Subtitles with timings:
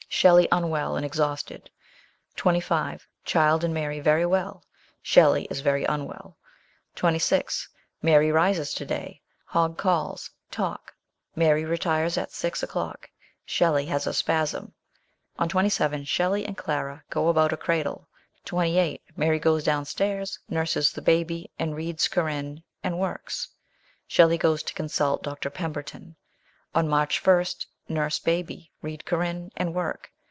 [0.13, 1.71] Shelley unwell and exhausted.
[2.35, 3.07] 25.
[3.23, 4.63] Child and Mary very well.
[5.01, 6.37] Shelley is very unwell.
[6.95, 7.69] 26.
[8.03, 9.21] Mary rises to day.
[9.45, 10.93] Hogg calls; talk.
[11.35, 13.09] Mary retires at 6 o'clock....
[13.45, 14.73] Shelley has a spasm.
[15.39, 18.07] On 27 Shelley and Clara go about a cradle.
[18.45, 19.01] 28.
[19.15, 23.47] Mary goes down stairs; nurses the baby, and reads Corinne and works.
[24.07, 25.49] Shelley goes to consult Dr.
[25.49, 26.15] Pemberton.
[26.75, 30.09] On March 1st nurse baby, read Corinne, and work.